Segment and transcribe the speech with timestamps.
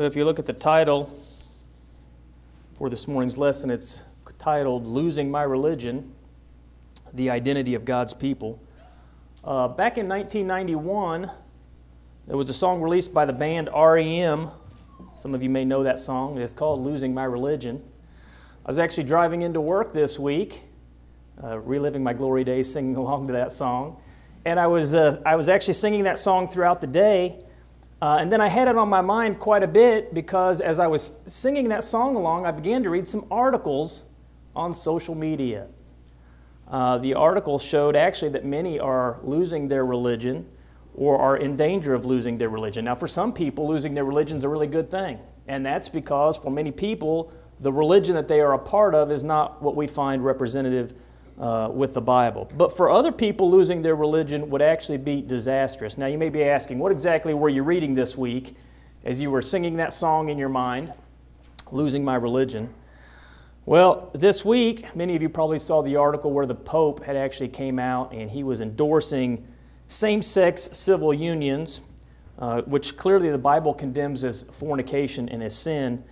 [0.00, 1.12] If you look at the title
[2.74, 4.04] for this morning's lesson, it's
[4.38, 6.12] titled Losing My Religion
[7.12, 8.62] The Identity of God's People.
[9.42, 11.28] Uh, back in 1991,
[12.28, 14.52] there was a song released by the band REM.
[15.16, 16.38] Some of you may know that song.
[16.38, 17.82] It's called Losing My Religion.
[18.64, 20.62] I was actually driving into work this week,
[21.42, 24.00] uh, reliving my glory days, singing along to that song.
[24.44, 27.42] And I was, uh, I was actually singing that song throughout the day.
[28.00, 30.86] Uh, and then I had it on my mind quite a bit because as I
[30.86, 34.04] was singing that song along, I began to read some articles
[34.54, 35.66] on social media.
[36.68, 40.46] Uh, the articles showed actually that many are losing their religion
[40.94, 42.84] or are in danger of losing their religion.
[42.84, 45.18] Now, for some people, losing their religion is a really good thing.
[45.46, 49.24] And that's because for many people, the religion that they are a part of is
[49.24, 50.92] not what we find representative
[51.40, 52.50] uh, with the Bible.
[52.56, 55.96] But for other people, losing their religion would actually be disastrous.
[55.96, 58.56] Now, you may be asking, what exactly were you reading this week
[59.04, 60.92] as you were singing that song in your mind,
[61.70, 62.74] Losing My Religion?
[63.66, 67.48] Well, this week, many of you probably saw the article where the Pope had actually
[67.48, 69.46] came out and he was endorsing
[69.88, 71.82] same-sex civil unions,
[72.38, 76.02] uh, which clearly the Bible condemns as fornication and as sin.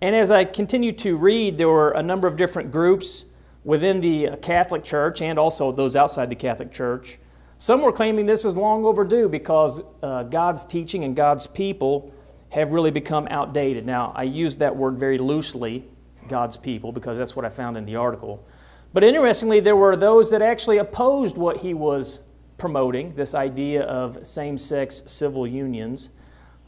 [0.00, 3.26] And as I continued to read, there were a number of different groups
[3.64, 7.18] within the Catholic Church and also those outside the Catholic Church.
[7.58, 12.12] Some were claiming this is long overdue because uh, God's teaching and God's people
[12.50, 13.86] have really become outdated.
[13.86, 15.84] Now, I use that word very loosely,
[16.28, 18.44] God's people, because that's what I found in the article.
[18.92, 22.24] But interestingly, there were those that actually opposed what he was
[22.58, 26.10] promoting, this idea of same sex civil unions.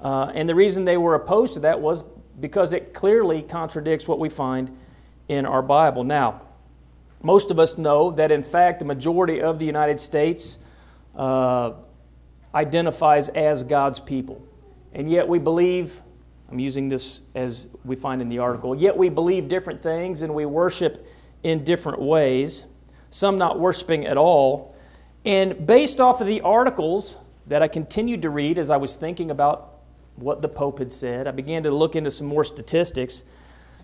[0.00, 2.04] Uh, and the reason they were opposed to that was
[2.40, 4.76] because it clearly contradicts what we find
[5.28, 6.02] in our Bible.
[6.02, 6.40] Now,
[7.24, 10.58] most of us know that, in fact, the majority of the United States
[11.16, 11.72] uh,
[12.54, 14.46] identifies as God's people.
[14.92, 16.02] And yet we believe,
[16.50, 20.34] I'm using this as we find in the article, yet we believe different things and
[20.34, 21.06] we worship
[21.42, 22.66] in different ways,
[23.10, 24.76] some not worshiping at all.
[25.24, 29.30] And based off of the articles that I continued to read as I was thinking
[29.30, 29.78] about
[30.16, 33.24] what the Pope had said, I began to look into some more statistics.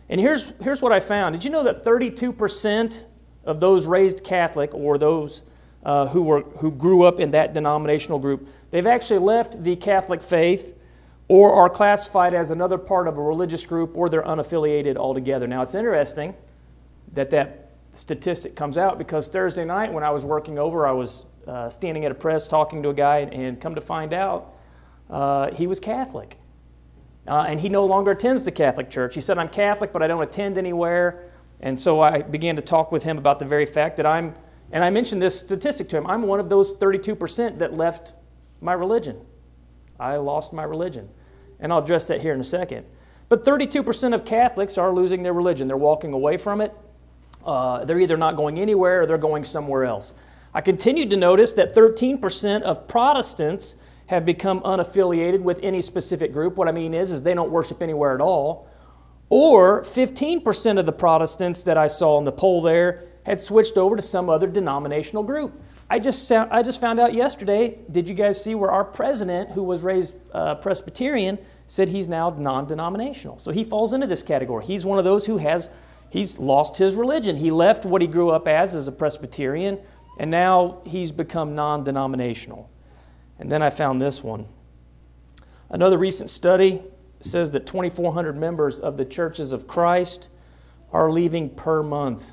[0.09, 1.35] And here's, here's what I found.
[1.35, 3.05] Did you know that 32%
[3.51, 5.43] of those raised Catholic or those
[5.85, 10.23] uh, who, were, who grew up in that denominational group, they've actually left the Catholic
[10.23, 10.77] faith
[11.29, 15.47] or are classified as another part of a religious group or they're unaffiliated altogether.
[15.47, 16.35] Now, it's interesting
[17.13, 21.25] that that statistic comes out because Thursday night when I was working over, I was
[21.47, 24.55] uh, standing at a press talking to a guy, and come to find out,
[25.09, 26.37] uh, he was Catholic.
[27.27, 29.15] Uh, and he no longer attends the Catholic Church.
[29.15, 31.30] He said, I'm Catholic, but I don't attend anywhere.
[31.61, 34.35] And so I began to talk with him about the very fact that I'm,
[34.73, 38.15] and I mentioned this statistic to him I'm one of those 32% that left
[38.61, 39.21] my religion.
[39.99, 41.09] I lost my religion.
[41.59, 42.87] And I'll address that here in a second.
[43.29, 45.69] But 32% of Catholics are losing their religion.
[45.69, 46.75] They're walking away from it.
[47.45, 50.15] Uh, they're either not going anywhere or they're going somewhere else.
[50.53, 53.77] I continued to notice that 13% of Protestants
[54.07, 56.57] have become unaffiliated with any specific group.
[56.57, 58.69] What I mean is, is they don't worship anywhere at all.
[59.31, 63.95] Or 15% of the Protestants that I saw in the poll there had switched over
[63.95, 65.59] to some other denominational group.
[65.89, 69.63] I just, I just found out yesterday, did you guys see where our president, who
[69.63, 73.39] was raised uh, Presbyterian, said he's now non denominational?
[73.39, 74.65] So he falls into this category.
[74.65, 75.71] He's one of those who has,
[76.09, 77.37] he's lost his religion.
[77.37, 79.79] He left what he grew up as, as a Presbyterian,
[80.19, 82.71] and now he's become non denominational.
[83.39, 84.47] And then I found this one.
[85.69, 86.83] Another recent study
[87.21, 90.29] says that 2,400 members of the churches of Christ
[90.93, 92.33] are leaving per month.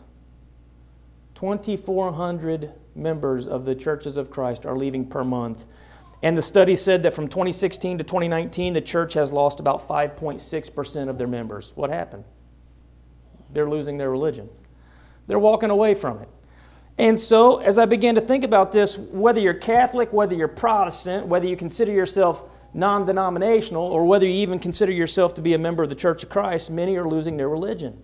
[1.35, 5.65] 2,400 members of the churches of Christ are leaving per month.
[6.23, 11.09] And the study said that from 2016 to 2019, the church has lost about 5.6%
[11.09, 11.73] of their members.
[11.75, 12.23] What happened?
[13.51, 14.49] They're losing their religion,
[15.27, 16.29] they're walking away from it.
[16.99, 21.27] And so, as I began to think about this, whether you're Catholic, whether you're Protestant,
[21.27, 22.43] whether you consider yourself
[22.73, 26.23] non denominational, or whether you even consider yourself to be a member of the Church
[26.23, 28.01] of Christ, many are losing their religion.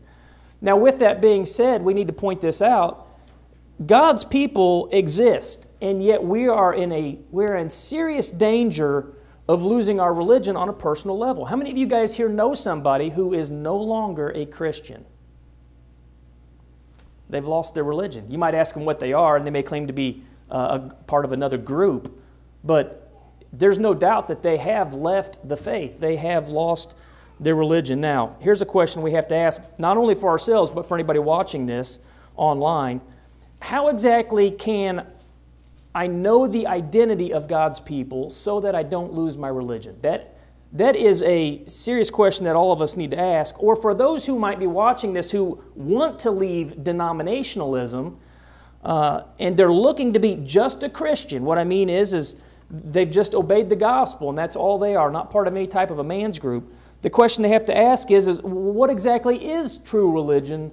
[0.61, 3.07] Now, with that being said, we need to point this out.
[3.85, 9.13] God's people exist, and yet we are in a we're in serious danger
[9.47, 11.45] of losing our religion on a personal level.
[11.45, 15.05] How many of you guys here know somebody who is no longer a Christian?
[17.29, 18.29] They've lost their religion.
[18.29, 20.93] You might ask them what they are, and they may claim to be uh, a
[21.05, 22.21] part of another group,
[22.63, 23.02] but
[23.53, 25.99] there's no doubt that they have left the faith.
[25.99, 26.95] They have lost
[27.39, 28.01] their religion.
[28.01, 31.19] Now, here's a question we have to ask, not only for ourselves, but for anybody
[31.19, 31.99] watching this
[32.35, 32.99] online.
[33.59, 35.05] How exactly can
[35.93, 39.97] I know the identity of God's people so that I don't lose my religion?
[40.01, 40.35] That,
[40.73, 43.61] That is a serious question that all of us need to ask.
[43.61, 48.17] Or for those who might be watching this who want to leave denominationalism
[48.83, 52.35] uh, and they're looking to be just a Christian, what I mean is, is
[52.73, 55.91] they've just obeyed the gospel and that's all they are, not part of any type
[55.91, 56.73] of a man's group.
[57.03, 60.71] The question they have to ask is, is what exactly is true religion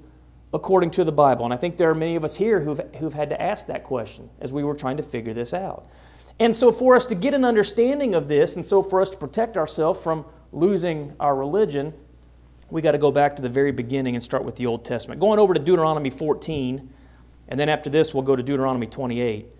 [0.54, 1.44] according to the Bible?
[1.44, 3.84] And I think there are many of us here who've, who've had to ask that
[3.84, 5.86] question as we were trying to figure this out.
[6.38, 9.18] And so, for us to get an understanding of this, and so for us to
[9.18, 11.92] protect ourselves from losing our religion,
[12.70, 15.20] we got to go back to the very beginning and start with the Old Testament.
[15.20, 16.88] Going over to Deuteronomy 14,
[17.48, 19.52] and then after this, we'll go to Deuteronomy 28.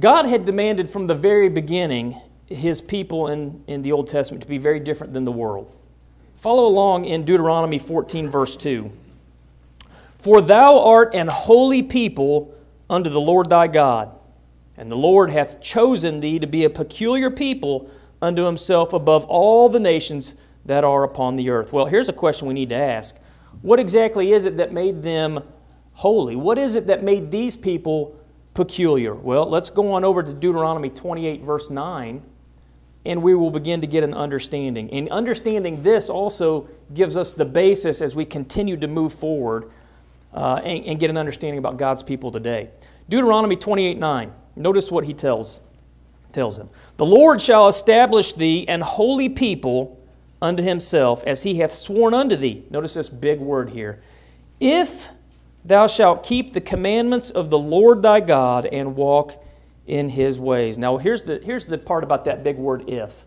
[0.00, 4.48] God had demanded from the very beginning his people in, in the Old Testament to
[4.48, 5.74] be very different than the world.
[6.34, 8.90] Follow along in Deuteronomy 14, verse 2.
[10.18, 12.54] For thou art an holy people
[12.88, 14.12] unto the Lord thy God
[14.78, 17.90] and the Lord hath chosen thee to be a peculiar people
[18.22, 20.34] unto himself above all the nations
[20.64, 21.72] that are upon the earth.
[21.72, 23.16] Well, here's a question we need to ask
[23.60, 25.42] What exactly is it that made them
[25.94, 26.36] holy?
[26.36, 28.17] What is it that made these people
[28.58, 29.14] peculiar?
[29.14, 32.20] Well, let's go on over to Deuteronomy 28, verse 9,
[33.06, 34.90] and we will begin to get an understanding.
[34.90, 39.70] And understanding this also gives us the basis as we continue to move forward
[40.34, 42.70] uh, and, and get an understanding about God's people today.
[43.08, 44.32] Deuteronomy 28, 9.
[44.56, 45.60] Notice what he tells,
[46.32, 46.68] tells him.
[46.96, 50.04] The Lord shall establish thee an holy people
[50.42, 52.64] unto himself, as he hath sworn unto thee.
[52.70, 54.02] Notice this big word here.
[54.58, 55.10] If
[55.68, 59.42] thou shalt keep the commandments of the Lord thy God and walk
[59.86, 60.78] in his ways.
[60.78, 63.24] Now, here's the, here's the part about that big word if.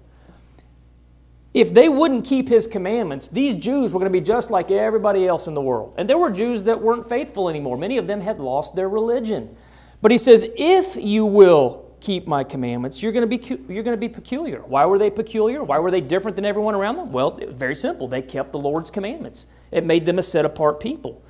[1.53, 5.27] If they wouldn't keep his commandments, these Jews were going to be just like everybody
[5.27, 5.95] else in the world.
[5.97, 7.77] And there were Jews that weren't faithful anymore.
[7.77, 9.55] Many of them had lost their religion.
[10.01, 13.97] But he says, if you will keep my commandments, you're going, to be, you're going
[13.97, 14.61] to be peculiar.
[14.61, 15.63] Why were they peculiar?
[15.63, 17.11] Why were they different than everyone around them?
[17.11, 18.07] Well, very simple.
[18.07, 21.21] They kept the Lord's commandments, it made them a set apart people.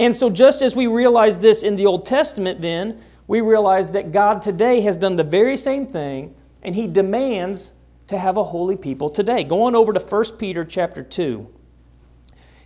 [0.00, 4.12] And so, just as we realize this in the Old Testament, then, we realize that
[4.12, 7.74] God today has done the very same thing, and He demands
[8.06, 9.44] to have a holy people today.
[9.44, 11.46] Go on over to 1 Peter chapter 2.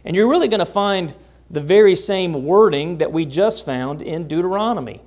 [0.04, 1.12] And you're really going to find
[1.50, 5.02] the very same wording that we just found in Deuteronomy.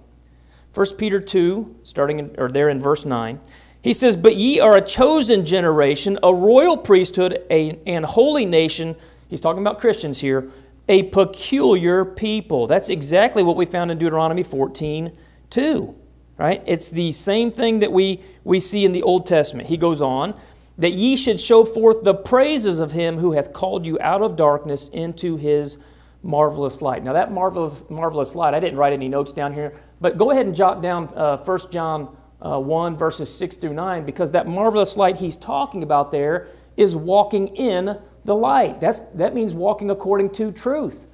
[0.74, 3.40] 1 Peter 2, starting in, or there in verse 9,
[3.82, 8.98] he says, But ye are a chosen generation, a royal priesthood, a, and holy nation.
[9.30, 10.52] He's talking about Christians here,
[10.90, 12.68] a peculiar people.
[12.68, 15.12] That's exactly what we found in Deuteronomy 14,
[15.50, 15.96] 2.
[16.38, 16.62] Right?
[16.66, 19.70] It's the same thing that we, we see in the Old Testament.
[19.70, 20.40] He goes on,
[20.78, 24.36] that ye should show forth the praises of him who hath called you out of
[24.36, 25.78] darkness into his
[26.22, 27.04] marvelous light.
[27.04, 30.46] Now, that marvelous, marvelous light, I didn't write any notes down here, but go ahead
[30.46, 34.98] and jot down uh, 1 John uh, 1, verses 6 through 9, because that marvelous
[34.98, 37.98] light he's talking about there is walking in
[38.28, 38.82] the light.
[38.82, 41.08] That's, that means walking according to truth.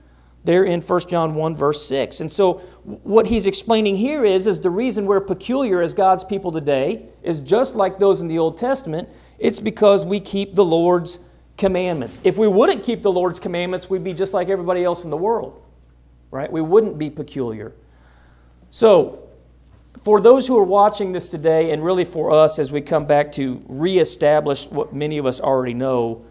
[0.46, 2.20] There in 1 John 1, verse 6.
[2.20, 2.56] And so,
[3.04, 7.40] what he's explaining here is, is the reason we're peculiar as God's people today is
[7.40, 9.08] just like those in the Old Testament.
[9.38, 11.20] It's because we keep the Lord's
[11.58, 12.20] commandments.
[12.24, 15.18] If we wouldn't keep the Lord's commandments, we'd be just like everybody else in the
[15.18, 15.62] world,
[16.32, 16.52] right?
[16.52, 17.74] We wouldn't be peculiar.
[18.70, 19.20] So,
[20.02, 23.32] for those who are watching this today, and really for us as we come back
[23.34, 26.26] to reestablish what many of us already know,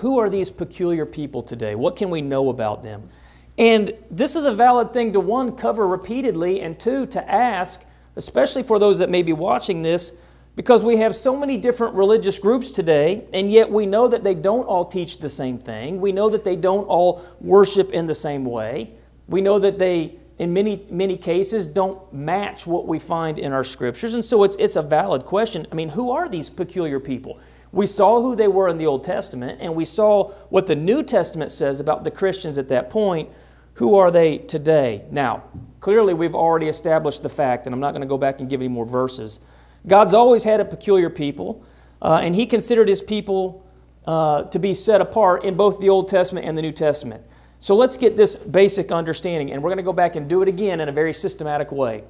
[0.00, 1.74] who are these peculiar people today?
[1.74, 3.10] What can we know about them?
[3.58, 7.84] And this is a valid thing to one, cover repeatedly, and two, to ask,
[8.16, 10.14] especially for those that may be watching this,
[10.56, 14.34] because we have so many different religious groups today, and yet we know that they
[14.34, 16.00] don't all teach the same thing.
[16.00, 18.92] We know that they don't all worship in the same way.
[19.28, 23.64] We know that they, in many, many cases, don't match what we find in our
[23.64, 24.14] scriptures.
[24.14, 25.66] And so it's, it's a valid question.
[25.70, 27.38] I mean, who are these peculiar people?
[27.72, 31.02] We saw who they were in the Old Testament, and we saw what the New
[31.02, 33.28] Testament says about the Christians at that point.
[33.74, 35.04] Who are they today?
[35.10, 35.44] Now,
[35.78, 38.60] clearly, we've already established the fact, and I'm not going to go back and give
[38.60, 39.40] any more verses
[39.86, 41.64] God's always had a peculiar people,
[42.02, 43.66] uh, and He considered His people
[44.06, 47.24] uh, to be set apart in both the Old Testament and the New Testament.
[47.58, 50.48] So let's get this basic understanding, and we're going to go back and do it
[50.48, 52.04] again in a very systematic way.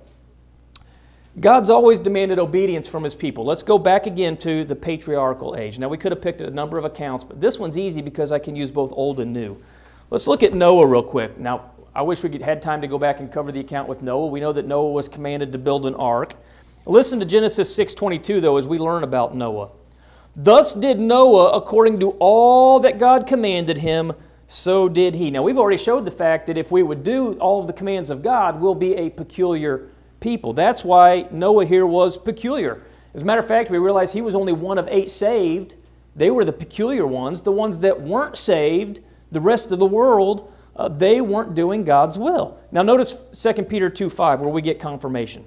[1.39, 3.45] God's always demanded obedience from His people.
[3.45, 5.79] Let's go back again to the patriarchal age.
[5.79, 8.41] Now, we could have picked a number of accounts, but this one's easy because I
[8.41, 9.57] can use both old and new.
[10.11, 11.39] Let's look at Noah real quick.
[11.39, 14.27] Now, I wish we had time to go back and cover the account with Noah.
[14.27, 16.35] We know that Noah was commanded to build an ark.
[16.87, 19.71] Listen to Genesis 6:22 though as we learn about Noah.
[20.35, 24.13] Thus did Noah according to all that God commanded him,
[24.47, 25.31] so did he.
[25.31, 28.11] Now we've already showed the fact that if we would do all of the commands
[28.11, 29.90] of God, we'll be a peculiar
[30.21, 30.53] people.
[30.53, 32.83] That's why Noah here was peculiar.
[33.15, 35.77] As a matter of fact, we realize he was only one of eight saved.
[36.15, 39.01] They were the peculiar ones, the ones that weren't saved,
[39.31, 42.59] the rest of the world, uh, they weren't doing God's will.
[42.73, 45.45] Now, notice 2 Peter 2 5, where we get confirmation.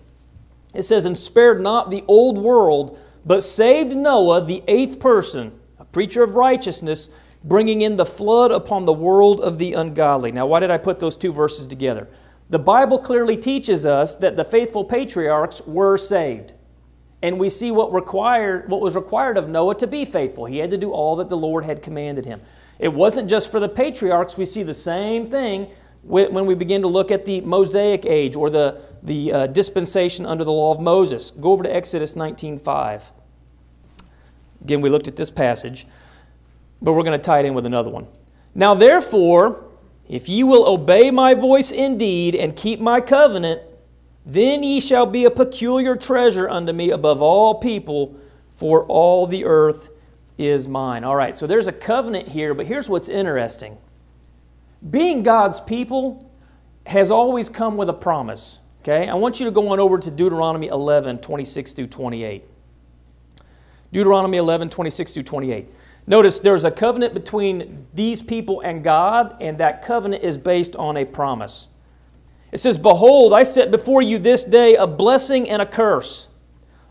[0.74, 5.86] It says, And spared not the old world, but saved Noah, the eighth person, a
[5.86, 7.10] preacher of righteousness,
[7.44, 10.32] bringing in the flood upon the world of the ungodly.
[10.32, 12.08] Now, why did I put those two verses together?
[12.50, 16.54] The Bible clearly teaches us that the faithful patriarchs were saved.
[17.22, 20.46] And we see what, required, what was required of Noah to be faithful.
[20.46, 22.42] He had to do all that the Lord had commanded him.
[22.80, 24.38] It wasn't just for the patriarchs.
[24.38, 25.70] We see the same thing
[26.04, 30.44] when we begin to look at the Mosaic age or the, the uh, dispensation under
[30.44, 31.32] the law of Moses.
[31.32, 33.04] Go over to Exodus 19.5.
[34.62, 35.88] Again, we looked at this passage,
[36.82, 38.08] but we're going to tie it in with another one.
[38.54, 39.63] Now, therefore,
[40.08, 43.62] if ye will obey my voice indeed and keep my covenant,
[44.26, 48.18] then ye shall be a peculiar treasure unto me above all people,
[48.50, 49.90] for all the earth
[50.38, 51.04] is mine.
[51.04, 53.78] All right, so there's a covenant here, but here's what's interesting.
[54.90, 56.32] Being God's people
[56.86, 58.60] has always come with a promise.
[58.82, 62.44] Okay, I want you to go on over to Deuteronomy 11, 26 through 28.
[63.94, 65.70] Deuteronomy 11, 26 through 28.
[66.06, 70.98] Notice there's a covenant between these people and God, and that covenant is based on
[70.98, 71.70] a promise.
[72.52, 76.28] It says, Behold, I set before you this day a blessing and a curse.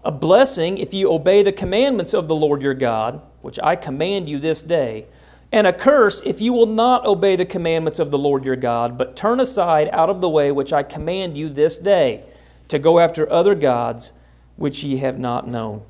[0.04, 4.28] A blessing if you obey the commandments of the Lord your God, which I command
[4.28, 5.06] you this day,
[5.52, 8.96] and a curse if you will not obey the commandments of the Lord your God,
[8.96, 12.24] but turn aside out of the way which I command you this day,
[12.68, 14.14] to go after other gods
[14.56, 15.82] which ye have not known.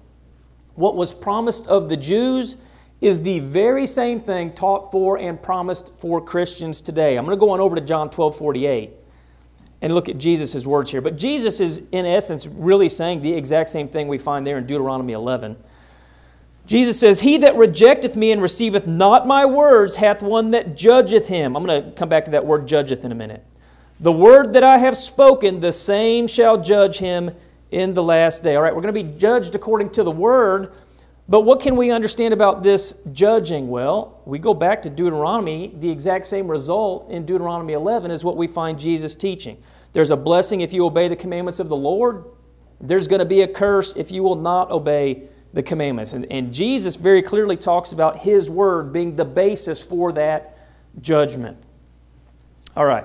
[0.74, 2.56] What was promised of the Jews
[3.02, 7.18] is the very same thing taught for and promised for Christians today.
[7.18, 8.92] I'm going to go on over to John 12 48
[9.82, 11.00] and look at Jesus' words here.
[11.00, 14.66] But Jesus is, in essence, really saying the exact same thing we find there in
[14.66, 15.56] Deuteronomy 11.
[16.64, 21.26] Jesus says, He that rejecteth me and receiveth not my words hath one that judgeth
[21.26, 21.56] him.
[21.56, 23.44] I'm going to come back to that word judgeth in a minute.
[23.98, 27.32] The word that I have spoken, the same shall judge him
[27.72, 28.54] in the last day.
[28.54, 30.72] All right, we're going to be judged according to the word.
[31.28, 33.68] But what can we understand about this judging?
[33.68, 35.72] Well, we go back to Deuteronomy.
[35.78, 39.62] The exact same result in Deuteronomy 11 is what we find Jesus teaching.
[39.92, 42.24] There's a blessing if you obey the commandments of the Lord.
[42.80, 46.12] There's going to be a curse if you will not obey the commandments.
[46.12, 50.58] And, and Jesus very clearly talks about His word being the basis for that
[51.00, 51.56] judgment.
[52.76, 53.04] All right.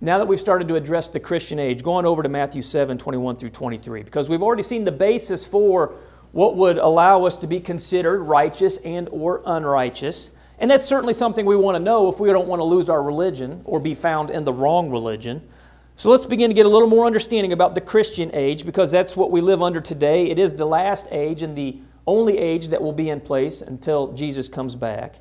[0.00, 3.36] Now that we've started to address the Christian age, going over to Matthew 7 21
[3.36, 5.94] through 23, because we've already seen the basis for
[6.34, 10.32] what would allow us to be considered righteous and or unrighteous.
[10.58, 13.00] And that's certainly something we want to know if we don't want to lose our
[13.00, 15.46] religion or be found in the wrong religion.
[15.94, 19.16] So let's begin to get a little more understanding about the Christian age because that's
[19.16, 20.26] what we live under today.
[20.26, 24.12] It is the last age and the only age that will be in place until
[24.12, 25.20] Jesus comes back.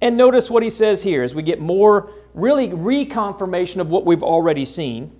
[0.00, 4.24] And notice what he says here as we get more, really, reconfirmation of what we've
[4.24, 5.12] already seen.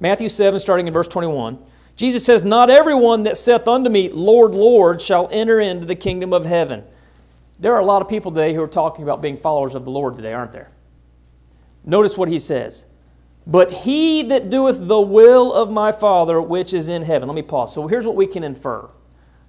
[0.00, 1.60] Matthew 7, starting in verse 21.
[1.98, 6.32] Jesus says, Not everyone that saith unto me, Lord, Lord, shall enter into the kingdom
[6.32, 6.84] of heaven.
[7.58, 9.90] There are a lot of people today who are talking about being followers of the
[9.90, 10.70] Lord today, aren't there?
[11.84, 12.86] Notice what he says
[13.48, 17.26] but he that doeth the will of my Father which is in heaven.
[17.28, 17.72] Let me pause.
[17.72, 18.90] So here's what we can infer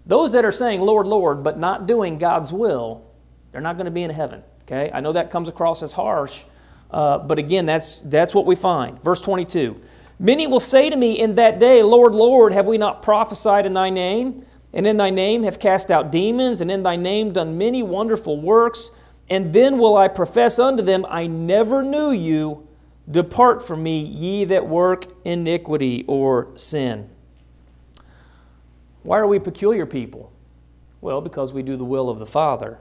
[0.05, 3.05] those that are saying, Lord, Lord, but not doing God's will,
[3.51, 4.41] they're not going to be in heaven.
[4.63, 4.89] Okay?
[4.91, 6.45] I know that comes across as harsh,
[6.89, 8.99] uh, but again, that's, that's what we find.
[9.03, 9.79] Verse 22
[10.19, 13.73] Many will say to me in that day, Lord, Lord, have we not prophesied in
[13.73, 14.45] thy name?
[14.73, 18.39] And in thy name have cast out demons, and in thy name done many wonderful
[18.39, 18.91] works.
[19.29, 22.67] And then will I profess unto them, I never knew you.
[23.09, 27.09] Depart from me, ye that work iniquity or sin.
[29.01, 30.31] Why are we peculiar people?
[31.01, 32.77] Well, because we do the will of the Father.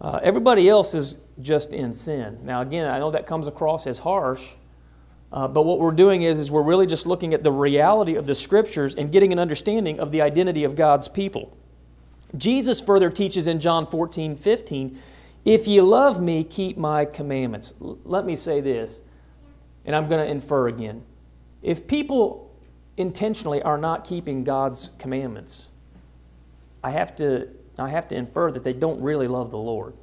[0.00, 2.40] Uh, everybody else is just in sin.
[2.42, 4.54] Now, again, I know that comes across as harsh,
[5.32, 8.26] uh, but what we're doing is, is we're really just looking at the reality of
[8.26, 11.56] the Scriptures and getting an understanding of the identity of God's people.
[12.36, 14.98] Jesus further teaches in John 14, 15,
[15.44, 17.74] If ye love me, keep my commandments.
[17.80, 19.02] L- let me say this
[19.88, 21.02] and I'm going to infer again.
[21.62, 22.54] If people
[22.98, 25.68] intentionally are not keeping God's commandments,
[26.84, 29.94] I have to, I have to infer that they don't really love the Lord.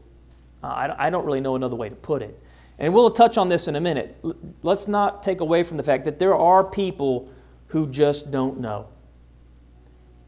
[0.64, 2.42] Uh, I, I don't really know another way to put it.
[2.78, 4.18] And we'll touch on this in a minute.
[4.64, 7.32] Let's not take away from the fact that there are people
[7.68, 8.88] who just don't know.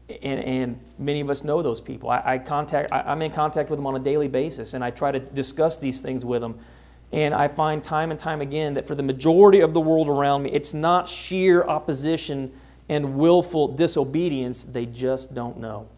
[0.08, 2.08] And, and many of us know those people.
[2.08, 4.90] I, I contact, I, I'm in contact with them on a daily basis, and I
[4.90, 6.58] try to discuss these things with them
[7.12, 10.42] and I find time and time again that for the majority of the world around
[10.42, 12.52] me, it's not sheer opposition
[12.88, 15.88] and willful disobedience, they just don't know.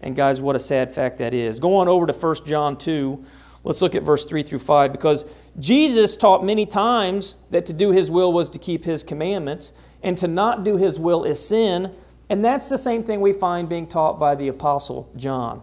[0.00, 1.58] And guys, what a sad fact that is.
[1.58, 3.24] Go on over to 1 John 2.
[3.64, 5.24] Let's look at verse 3 through 5 because
[5.58, 9.72] Jesus taught many times that to do his will was to keep his commandments,
[10.02, 11.94] and to not do his will is sin.
[12.28, 15.62] And that's the same thing we find being taught by the Apostle John.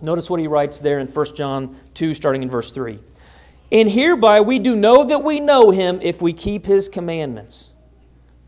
[0.00, 3.00] Notice what he writes there in 1 John 2, starting in verse 3.
[3.72, 7.70] And hereby we do know that we know him if we keep his commandments.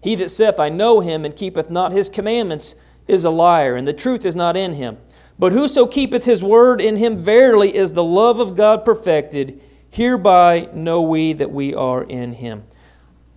[0.03, 2.75] He that saith, I know him, and keepeth not his commandments,
[3.09, 4.99] is a liar, and the truth is not in him.
[5.39, 9.61] But whoso keepeth his word in him, verily is the love of God perfected.
[9.91, 12.65] Hereby know we that we are in him.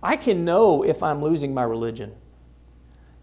[0.02, 2.14] I can know if I'm losing my religion.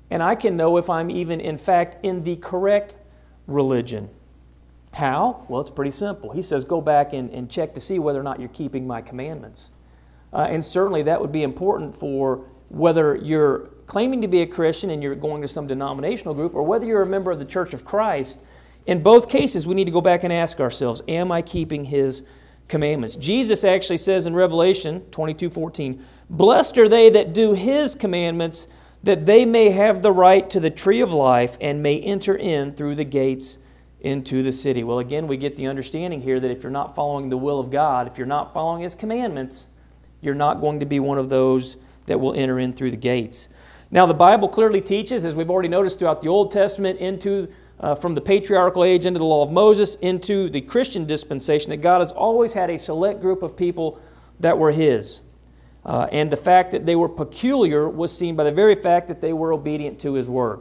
[0.09, 2.95] And I can know if I'm even, in fact, in the correct
[3.47, 4.09] religion.
[4.93, 5.45] How?
[5.47, 6.31] Well, it's pretty simple.
[6.31, 9.01] He says, Go back and, and check to see whether or not you're keeping my
[9.01, 9.71] commandments.
[10.33, 14.89] Uh, and certainly that would be important for whether you're claiming to be a Christian
[14.89, 17.73] and you're going to some denominational group or whether you're a member of the Church
[17.73, 18.41] of Christ.
[18.85, 22.23] In both cases, we need to go back and ask ourselves, Am I keeping his
[22.67, 23.15] commandments?
[23.15, 28.67] Jesus actually says in Revelation 22 14, Blessed are they that do his commandments,
[29.03, 32.73] that they may have the right to the tree of life and may enter in
[32.73, 33.57] through the gates
[34.01, 34.83] into the city.
[34.83, 37.69] Well, again, we get the understanding here that if you're not following the will of
[37.69, 39.69] God, if you're not following His commandments,
[40.21, 43.49] you're not going to be one of those that will enter in through the gates.
[43.91, 47.49] Now, the Bible clearly teaches, as we've already noticed throughout the Old Testament, into
[47.81, 51.77] uh, from the patriarchal age into the law of Moses, into the Christian dispensation, that
[51.77, 53.99] God has always had a select group of people
[54.39, 55.21] that were His.
[55.83, 59.19] Uh, and the fact that they were peculiar was seen by the very fact that
[59.19, 60.59] they were obedient to His word.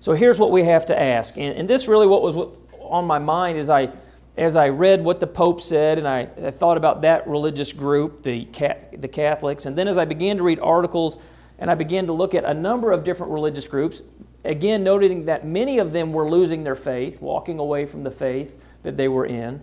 [0.00, 1.38] So here's what we have to ask.
[1.38, 2.36] And, and this really what was
[2.80, 3.90] on my mind as I,
[4.36, 8.24] as I read what the Pope said and I, I thought about that religious group,
[8.24, 8.48] the,
[8.92, 11.18] the Catholics, and then as I began to read articles
[11.60, 14.02] and I began to look at a number of different religious groups,
[14.44, 18.60] again noting that many of them were losing their faith, walking away from the faith
[18.82, 19.62] that they were in.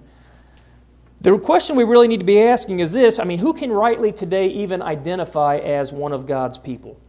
[1.22, 4.12] The question we really need to be asking is this I mean, who can rightly
[4.12, 7.00] today even identify as one of God's people?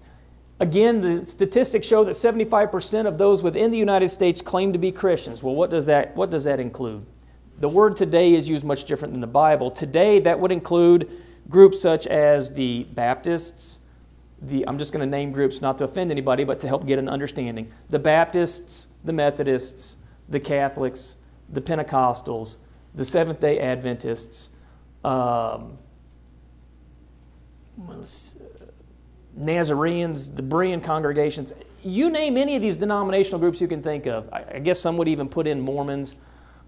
[0.58, 4.92] Again, the statistics show that 75% of those within the United States claim to be
[4.92, 5.42] Christians.
[5.42, 7.06] Well, what does that, what does that include?
[7.60, 9.70] The word today is used much different than the Bible.
[9.70, 11.10] Today, that would include
[11.48, 13.80] groups such as the Baptists,
[14.42, 16.98] the, I'm just going to name groups not to offend anybody, but to help get
[16.98, 17.70] an understanding.
[17.90, 19.96] The Baptists, the Methodists,
[20.28, 21.16] the Catholics,
[21.50, 22.58] the Pentecostals,
[22.94, 24.50] the Seventh day Adventists,
[25.04, 25.78] um,
[29.36, 34.28] Nazarenes, the Berean congregations, you name any of these denominational groups you can think of.
[34.32, 36.16] I, I guess some would even put in Mormons.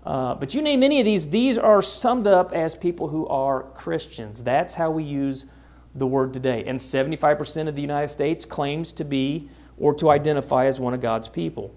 [0.05, 3.63] Uh, but you name any of these, these are summed up as people who are
[3.75, 4.43] Christians.
[4.43, 5.47] That's how we use
[5.95, 6.65] the word today.
[6.67, 11.01] And 75% of the United States claims to be or to identify as one of
[11.01, 11.75] God's people.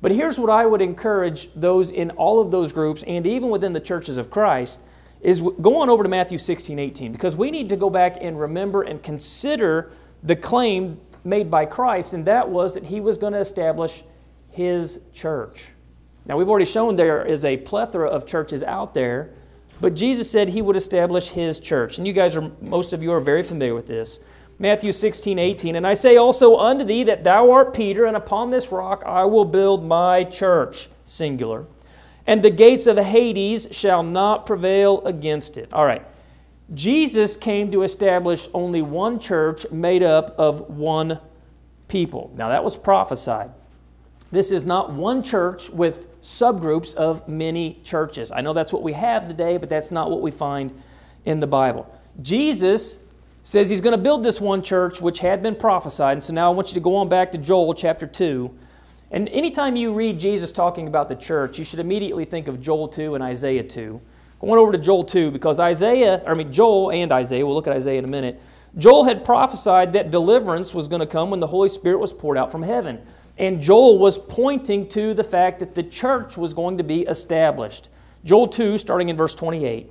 [0.00, 3.72] But here's what I would encourage those in all of those groups and even within
[3.72, 4.84] the churches of Christ
[5.20, 8.40] is go on over to Matthew 16, 18, because we need to go back and
[8.40, 9.92] remember and consider
[10.22, 14.02] the claim made by Christ, and that was that he was going to establish
[14.48, 15.72] his church.
[16.26, 19.34] Now, we've already shown there is a plethora of churches out there,
[19.80, 21.98] but Jesus said he would establish his church.
[21.98, 24.20] And you guys are, most of you are very familiar with this.
[24.58, 25.76] Matthew 16, 18.
[25.76, 29.24] And I say also unto thee that thou art Peter, and upon this rock I
[29.24, 31.64] will build my church, singular.
[32.26, 35.72] And the gates of Hades shall not prevail against it.
[35.72, 36.06] All right.
[36.74, 41.18] Jesus came to establish only one church made up of one
[41.88, 42.30] people.
[42.36, 43.50] Now, that was prophesied.
[44.30, 48.30] This is not one church with subgroups of many churches.
[48.32, 50.72] I know that's what we have today, but that's not what we find
[51.24, 51.92] in the Bible.
[52.22, 53.00] Jesus
[53.42, 56.12] says he's going to build this one church which had been prophesied.
[56.12, 58.50] And so now I want you to go on back to Joel chapter 2.
[59.10, 62.88] And anytime you read Jesus talking about the church, you should immediately think of Joel
[62.88, 64.00] 2 and Isaiah 2.
[64.40, 67.74] Going over to Joel 2 because Isaiah, I mean, Joel and Isaiah, we'll look at
[67.74, 68.40] Isaiah in a minute.
[68.78, 72.38] Joel had prophesied that deliverance was going to come when the Holy Spirit was poured
[72.38, 73.00] out from heaven.
[73.40, 77.88] And Joel was pointing to the fact that the church was going to be established.
[78.22, 79.90] Joel 2, starting in verse 28.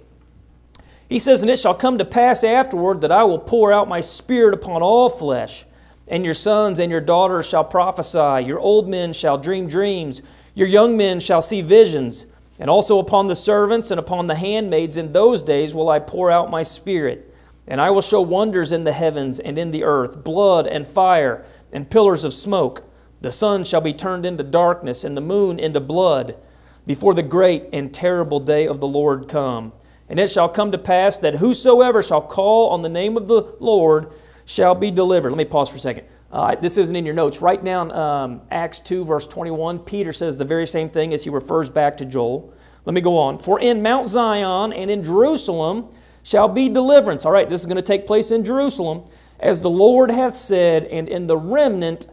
[1.09, 4.01] He says, And it shall come to pass afterward that I will pour out my
[4.01, 5.65] spirit upon all flesh,
[6.07, 10.21] and your sons and your daughters shall prophesy, your old men shall dream dreams,
[10.53, 12.27] your young men shall see visions.
[12.59, 16.29] And also upon the servants and upon the handmaids in those days will I pour
[16.29, 17.33] out my spirit.
[17.65, 21.45] And I will show wonders in the heavens and in the earth, blood and fire
[21.71, 22.83] and pillars of smoke.
[23.21, 26.37] The sun shall be turned into darkness and the moon into blood
[26.85, 29.73] before the great and terrible day of the Lord come.
[30.07, 33.55] And it shall come to pass that whosoever shall call on the name of the
[33.59, 34.11] Lord
[34.45, 35.29] shall be delivered.
[35.29, 36.05] Let me pause for a second.
[36.31, 37.41] Uh, this isn't in your notes.
[37.41, 39.79] Write down um, Acts 2, verse 21.
[39.79, 42.53] Peter says the very same thing as he refers back to Joel.
[42.85, 43.37] Let me go on.
[43.37, 45.89] For in Mount Zion and in Jerusalem
[46.23, 47.25] shall be deliverance.
[47.25, 49.05] All right, this is going to take place in Jerusalem,
[49.39, 52.07] as the Lord hath said, and in the remnant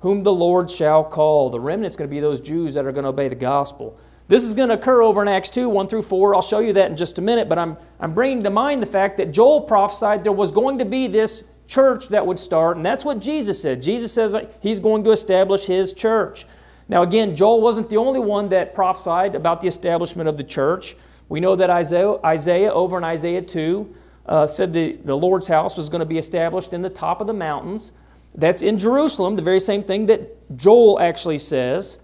[0.00, 1.50] whom the Lord shall call.
[1.50, 3.98] The remnant is going to be those Jews that are going to obey the gospel.
[4.28, 6.34] This is going to occur over in Acts 2, 1 through 4.
[6.34, 8.86] I'll show you that in just a minute, but I'm, I'm bringing to mind the
[8.86, 12.86] fact that Joel prophesied there was going to be this church that would start, and
[12.86, 13.82] that's what Jesus said.
[13.82, 16.46] Jesus says he's going to establish his church.
[16.88, 20.96] Now, again, Joel wasn't the only one that prophesied about the establishment of the church.
[21.28, 23.94] We know that Isaiah, Isaiah over in Isaiah 2,
[24.26, 27.26] uh, said the, the Lord's house was going to be established in the top of
[27.26, 27.92] the mountains.
[28.34, 31.98] That's in Jerusalem, the very same thing that Joel actually says.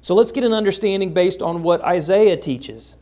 [0.00, 2.96] So let's get an understanding based on what Isaiah teaches.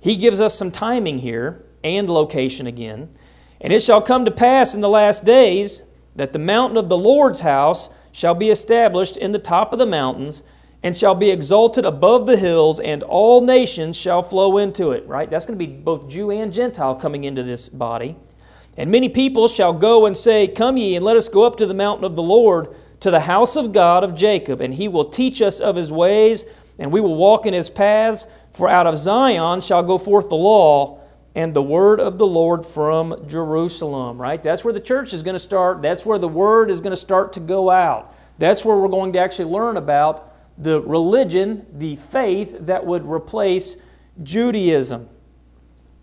[0.00, 3.10] He gives us some timing here and location again.
[3.60, 5.82] And it shall come to pass in the last days
[6.14, 9.86] that the mountain of the Lord's house shall be established in the top of the
[9.86, 10.42] mountains
[10.82, 15.06] and shall be exalted above the hills, and all nations shall flow into it.
[15.06, 15.28] Right?
[15.28, 18.16] That's going to be both Jew and Gentile coming into this body.
[18.76, 21.66] And many people shall go and say, Come ye, and let us go up to
[21.66, 25.04] the mountain of the Lord, to the house of God of Jacob, and he will
[25.04, 26.44] teach us of his ways,
[26.78, 28.26] and we will walk in his paths.
[28.52, 31.02] For out of Zion shall go forth the law
[31.34, 34.42] and the word of the Lord from Jerusalem, right?
[34.42, 35.82] That's where the church is going to start.
[35.82, 38.14] That's where the word is going to start to go out.
[38.38, 43.76] That's where we're going to actually learn about the religion, the faith that would replace
[44.22, 45.10] Judaism.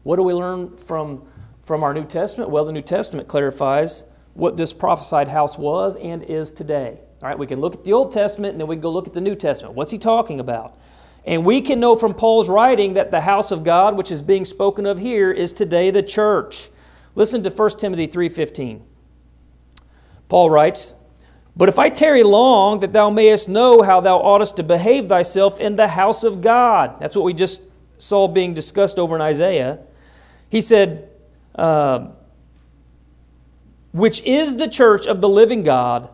[0.03, 1.25] What do we learn from,
[1.63, 2.51] from our New Testament?
[2.51, 6.99] Well, the New Testament clarifies what this prophesied house was and is today.
[7.21, 9.07] All right, we can look at the Old Testament and then we can go look
[9.07, 9.75] at the New Testament.
[9.75, 10.77] What's he talking about?
[11.25, 14.43] And we can know from Paul's writing that the house of God, which is being
[14.43, 16.69] spoken of here, is today the church.
[17.15, 18.81] Listen to 1 Timothy 3:15.
[20.27, 20.95] Paul writes,
[21.55, 25.59] "But if I tarry long, that thou mayest know how thou oughtest to behave thyself
[25.61, 27.61] in the house of God." That's what we just
[27.97, 29.79] saw being discussed over in Isaiah.
[30.49, 31.07] He said,
[31.55, 32.07] uh,
[33.91, 36.09] "Which is the church of the living God."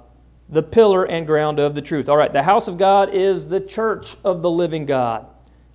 [0.49, 2.09] the pillar and ground of the truth.
[2.09, 5.27] All right, the house of God is the church of the living God.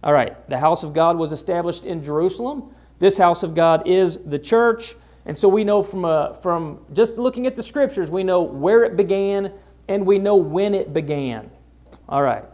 [0.02, 2.74] All right, the house of God was established in Jerusalem.
[2.98, 4.96] This house of God is the church.
[5.26, 8.84] And so we know from, uh, from just looking at the scriptures, we know where
[8.84, 9.52] it began
[9.88, 11.50] and we know when it began.
[12.08, 12.44] All right.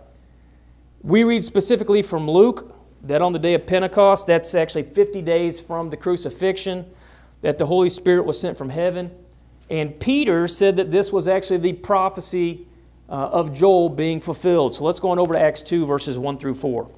[1.02, 5.58] We read specifically from Luke that on the day of Pentecost, that's actually 50 days
[5.58, 6.84] from the crucifixion,
[7.42, 9.10] that the Holy Spirit was sent from heaven.
[9.68, 12.66] And Peter said that this was actually the prophecy
[13.08, 14.74] uh, of Joel being fulfilled.
[14.74, 16.88] So let's go on over to Acts 2, verses 1 through 4.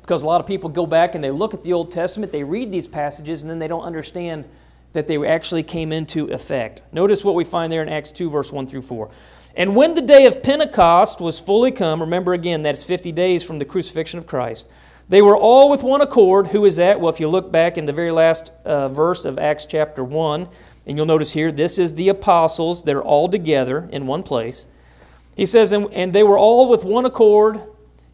[0.00, 2.44] Because a lot of people go back and they look at the Old Testament, they
[2.44, 4.46] read these passages, and then they don't understand
[4.92, 6.82] that they actually came into effect.
[6.92, 9.10] Notice what we find there in Acts 2, verse 1 through 4.
[9.56, 13.58] And when the day of Pentecost was fully come, remember again, that's 50 days from
[13.58, 14.68] the crucifixion of Christ,
[15.08, 16.48] they were all with one accord.
[16.48, 17.00] Who is that?
[17.00, 20.48] Well, if you look back in the very last uh, verse of Acts chapter 1,
[20.86, 22.82] and you'll notice here, this is the apostles.
[22.82, 24.66] They're all together in one place.
[25.36, 27.62] He says, and, and they were all with one accord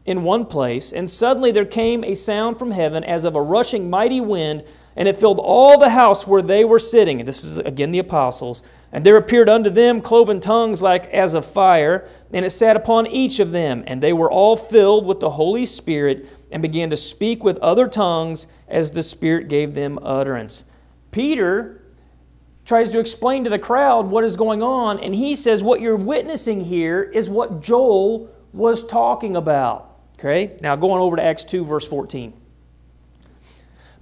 [0.05, 0.92] in one place.
[0.92, 4.64] And suddenly there came a sound from heaven as of a rushing mighty wind,
[4.96, 7.20] and it filled all the house where they were sitting.
[7.20, 8.62] And this is again the apostles.
[8.92, 13.07] And there appeared unto them cloven tongues like as of fire, and it sat upon
[13.07, 13.85] each of them.
[13.87, 17.89] And they were all filled with the Holy Spirit, and began to speak with other
[17.89, 20.65] tongues as the Spirit gave them utterance.
[21.11, 21.83] Peter
[22.65, 25.97] tries to explain to the crowd what is going on, and he says, What you're
[25.97, 29.99] witnessing here is what Joel was talking about.
[30.19, 30.57] Okay?
[30.61, 32.33] Now going over to Acts 2, verse 14.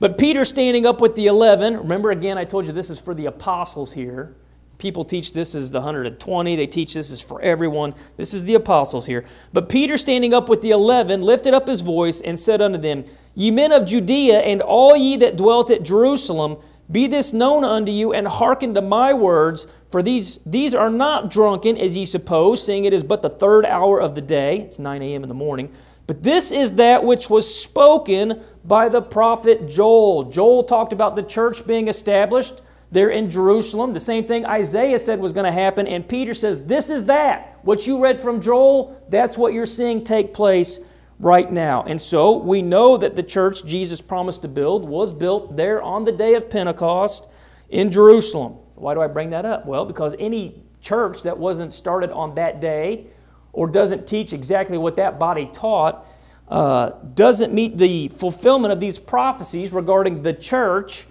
[0.01, 3.15] But Peter standing up with the eleven, remember again, I told you this is for
[3.15, 4.37] the apostles here.
[4.79, 6.55] People teach this as the 120.
[6.57, 7.95] They teach this is for everyone.
[8.17, 9.25] This is the apostles here.
[9.53, 13.05] But Peter, standing up with the eleven, lifted up his voice and said unto them,
[13.35, 16.59] Ye men of Judea, and all ye that dwelt at Jerusalem,
[16.91, 21.31] be this known unto you, and hearken to my words, for these, these are not
[21.31, 24.61] drunken, as ye suppose, seeing it is but the third hour of the day.
[24.61, 25.23] It's 9 a.m.
[25.23, 25.73] in the morning.
[26.07, 30.25] But this is that which was spoken by the prophet Joel.
[30.25, 33.93] Joel talked about the church being established there in Jerusalem.
[33.93, 35.87] The same thing Isaiah said was going to happen.
[35.87, 37.59] And Peter says, This is that.
[37.63, 40.81] What you read from Joel, that's what you're seeing take place
[41.19, 41.83] right now.
[41.83, 46.05] And so we know that the church Jesus promised to build was built there on
[46.05, 47.29] the day of Pentecost
[47.69, 48.55] in Jerusalem.
[48.75, 49.67] Why do I bring that up?
[49.67, 53.07] Well, because any church that wasn't started on that day
[53.53, 56.07] or doesn't teach exactly what that body taught
[56.49, 61.07] uh, doesn't meet the fulfillment of these prophecies regarding the church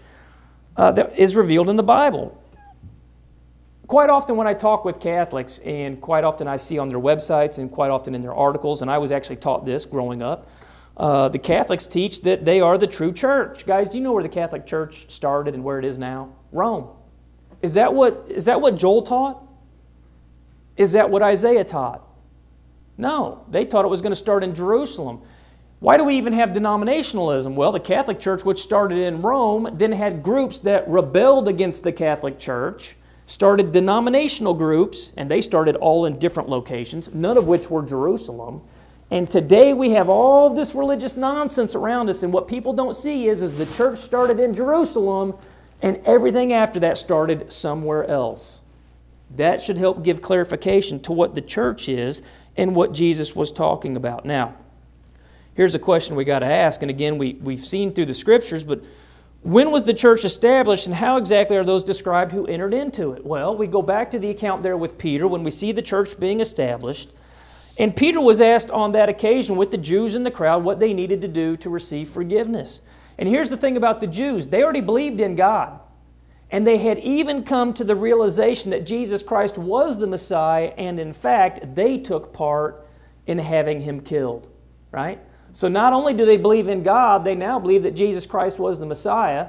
[0.77, 2.41] uh, that is revealed in the Bible.
[3.87, 7.57] quite often when I talk with Catholics, and quite often I see on their websites
[7.57, 10.49] and quite often in their articles, and I was actually taught this growing up,
[10.97, 13.65] uh, the Catholics teach that they are the true church.
[13.65, 16.29] Guys, do you know where the Catholic Church started and where it is now?
[16.51, 16.89] Rome.
[17.61, 19.43] Is that what, is that what Joel taught?
[20.75, 22.03] Is that what Isaiah taught?
[22.97, 25.21] No, they taught it was going to start in Jerusalem.
[25.79, 27.53] Why do we even have denominationalism?
[27.53, 31.91] Well, the Catholic Church, which started in Rome, then had groups that rebelled against the
[31.91, 32.95] Catholic Church,
[33.27, 38.61] started denominational groups, and they started all in different locations, none of which were Jerusalem.
[39.11, 43.27] And today we have all this religious nonsense around us, and what people don't see
[43.27, 45.35] is, is the church started in Jerusalem,
[45.83, 48.61] and everything after that started somewhere else.
[49.35, 52.23] That should help give clarification to what the church is
[52.55, 54.25] and what Jesus was talking about.
[54.25, 54.55] Now,
[55.58, 58.63] here's a question we got to ask, and again, we, we've seen through the scriptures,
[58.63, 58.82] but
[59.41, 63.26] when was the church established, and how exactly are those described who entered into it?
[63.26, 66.20] Well, we go back to the account there with Peter when we see the church
[66.20, 67.10] being established.
[67.80, 70.93] And Peter was asked on that occasion with the Jews in the crowd what they
[70.93, 72.82] needed to do to receive forgiveness.
[73.17, 75.80] And here's the thing about the Jews they already believed in God.
[76.52, 81.00] And they had even come to the realization that Jesus Christ was the Messiah, and
[81.00, 82.88] in fact, they took part
[83.26, 84.48] in having him killed.
[84.91, 85.20] Right?
[85.58, 88.80] So not only do they believe in God, they now believe that Jesus Christ was
[88.80, 89.48] the Messiah.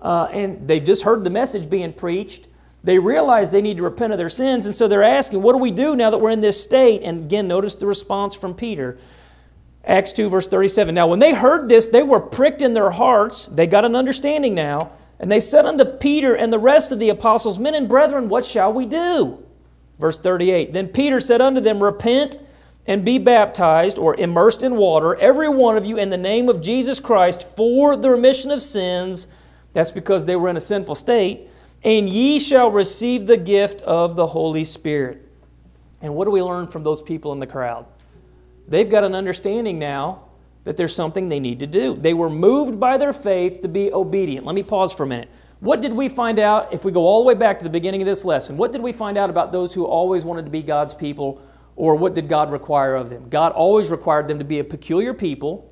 [0.00, 2.46] Uh, and they just heard the message being preached.
[2.84, 5.58] They realize they need to repent of their sins, and so they're asking, What do
[5.58, 7.02] we do now that we're in this state?
[7.02, 8.98] And again, notice the response from Peter.
[9.84, 10.94] Acts 2, verse 37.
[10.94, 13.46] Now, when they heard this, they were pricked in their hearts.
[13.46, 14.92] They got an understanding now.
[15.18, 18.44] And they said unto Peter and the rest of the apostles, Men and brethren, what
[18.44, 19.44] shall we do?
[19.98, 22.38] Verse 38 Then Peter said unto them, Repent
[22.86, 26.60] and be baptized or immersed in water, every one of you, in the name of
[26.60, 29.28] Jesus Christ for the remission of sins.
[29.72, 31.48] That's because they were in a sinful state.
[31.84, 35.28] And ye shall receive the gift of the Holy Spirit.
[36.00, 37.86] And what do we learn from those people in the crowd?
[38.68, 40.24] They've got an understanding now
[40.64, 41.96] that there's something they need to do.
[41.96, 44.46] They were moved by their faith to be obedient.
[44.46, 45.28] Let me pause for a minute.
[45.60, 48.02] What did we find out if we go all the way back to the beginning
[48.02, 48.56] of this lesson?
[48.56, 51.40] What did we find out about those who always wanted to be God's people,
[51.82, 53.28] or what did God require of them?
[53.28, 55.68] God always required them to be a peculiar people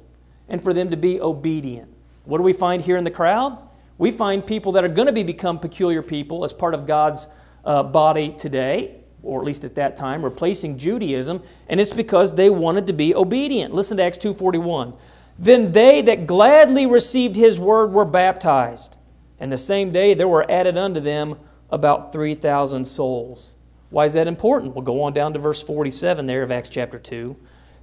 [0.49, 1.89] and for them to be obedient.
[2.25, 3.57] What do we find here in the crowd?
[3.97, 7.29] We find people that are going to be become peculiar people as part of God's
[7.65, 12.51] uh, body today or at least at that time, replacing Judaism, and it's because they
[12.51, 13.73] wanted to be obedient.
[13.73, 14.95] Listen to Acts 2:41.
[15.39, 18.97] Then they that gladly received his word were baptized,
[19.39, 21.37] and the same day there were added unto them
[21.71, 23.55] about 3,000 souls.
[23.91, 24.75] Why is that important?
[24.75, 27.37] We'll go on down to verse 47 there of Acts chapter 2.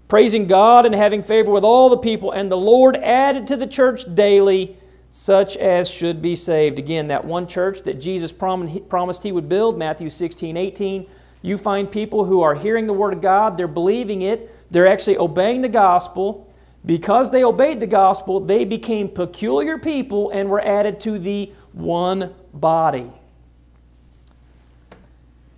[0.07, 3.67] Praising God and having favor with all the people, and the Lord added to the
[3.67, 4.77] church daily
[5.09, 6.79] such as should be saved.
[6.79, 11.07] Again, that one church that Jesus promised he would build, Matthew 16, 18
[11.41, 15.17] you find people who are hearing the Word of God, they're believing it, they're actually
[15.17, 16.43] obeying the gospel.
[16.85, 22.33] Because they obeyed the gospel, they became peculiar people and were added to the one
[22.53, 23.11] body.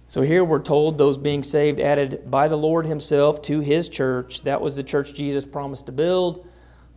[0.10, 4.42] So here we're told those being saved added by the Lord Himself to His church.
[4.42, 6.48] That was the church Jesus promised to build,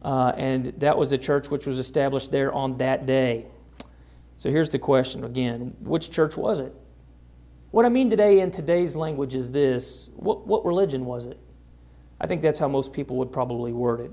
[0.00, 3.44] uh, and that was the church which was established there on that day.
[4.38, 6.74] So here's the question again which church was it?
[7.70, 11.38] What I mean today in today's language is this what, what religion was it?
[12.18, 14.10] I think that's how most people would probably word it.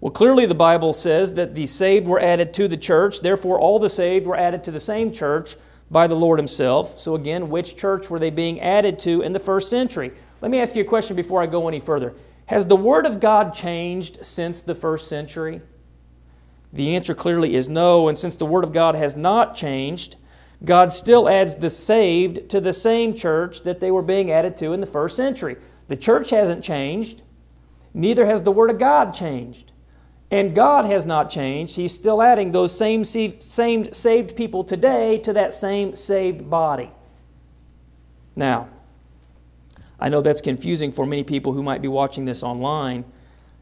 [0.00, 3.78] Well, clearly the Bible says that the saved were added to the church, therefore, all
[3.78, 5.54] the saved were added to the same church
[5.90, 6.98] by the Lord Himself.
[6.98, 10.12] So, again, which church were they being added to in the first century?
[10.40, 12.14] Let me ask you a question before I go any further.
[12.46, 15.62] Has the Word of God changed since the first century?
[16.72, 20.16] The answer clearly is no, and since the Word of God has not changed,
[20.64, 24.72] God still adds the saved to the same church that they were being added to
[24.72, 25.56] in the first century.
[25.88, 27.22] The church hasn't changed,
[27.92, 29.72] neither has the Word of God changed.
[30.34, 31.76] And God has not changed.
[31.76, 36.90] He's still adding those same, same saved people today to that same saved body.
[38.34, 38.68] Now,
[40.00, 43.04] I know that's confusing for many people who might be watching this online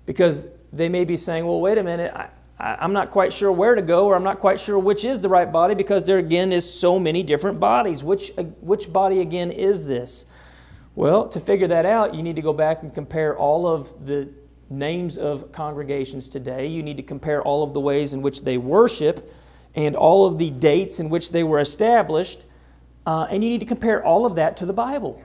[0.07, 2.11] because they may be saying, well, wait a minute,
[2.59, 5.29] I'm not quite sure where to go, or I'm not quite sure which is the
[5.29, 8.03] right body because there again is so many different bodies.
[8.03, 10.25] Which, uh, which body again is this?
[10.95, 14.31] Well, to figure that out, you need to go back and compare all of the
[14.73, 16.67] names of congregations today.
[16.67, 19.33] You need to compare all of the ways in which they worship
[19.75, 22.45] and all of the dates in which they were established.
[23.07, 25.23] Uh, and you need to compare all of that to the Bible.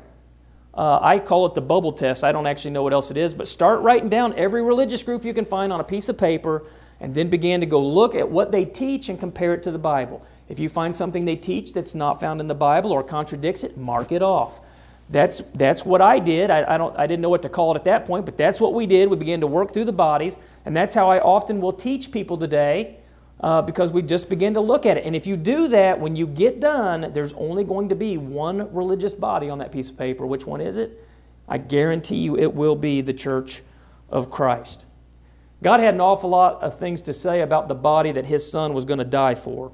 [0.73, 2.23] Uh, I call it the bubble test.
[2.23, 5.25] I don't actually know what else it is, but start writing down every religious group
[5.25, 6.65] you can find on a piece of paper
[6.99, 9.79] and then begin to go look at what they teach and compare it to the
[9.79, 10.25] Bible.
[10.49, 13.77] If you find something they teach that's not found in the Bible or contradicts it,
[13.77, 14.61] mark it off.
[15.09, 16.51] That's, that's what I did.
[16.51, 18.59] I, I, don't, I didn't know what to call it at that point, but that's
[18.59, 19.09] what we did.
[19.09, 22.37] We began to work through the bodies, and that's how I often will teach people
[22.37, 22.97] today
[23.39, 25.05] uh, because we just begin to look at it.
[25.05, 28.73] And if you do that, when you get done, there's only going to be one
[28.73, 30.25] religious body on that piece of paper.
[30.25, 31.03] Which one is it?
[31.47, 33.61] I guarantee you it will be the church
[34.09, 34.85] of Christ.
[35.63, 38.73] God had an awful lot of things to say about the body that his son
[38.73, 39.71] was going to die for.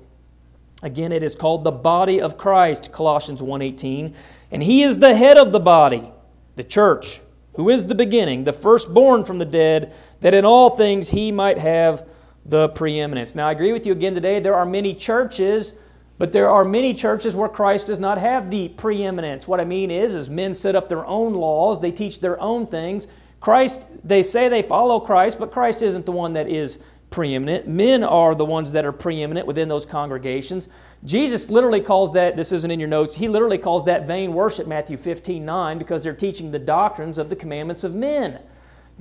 [0.83, 4.13] Again, it is called the body of Christ, Colossians 1:18,
[4.51, 6.11] and he is the head of the body,
[6.57, 7.21] the church,
[7.55, 11.57] who is the beginning, the firstborn from the dead, that in all things he might
[11.57, 12.05] have
[12.45, 13.33] the preeminence.
[13.33, 14.41] Now, I agree with you again today.
[14.41, 15.73] There are many churches,
[16.17, 19.47] but there are many churches where Christ does not have the preeminence.
[19.47, 22.67] What I mean is, is men set up their own laws, they teach their own
[22.67, 23.07] things,
[23.43, 26.79] Christ, they say they follow Christ, but Christ isn't the one that is
[27.13, 27.67] preeminent.
[27.67, 30.67] Men are the ones that are preeminent within those congregations.
[31.05, 34.65] Jesus literally calls that, this isn't in your notes, he literally calls that vain worship,
[34.65, 38.39] Matthew 15 9, because they're teaching the doctrines of the commandments of men.